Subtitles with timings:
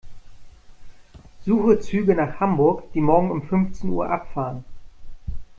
[1.45, 4.65] Suche Züge nach Hamburg, die morgen um fünfzehn Uhr abfahren.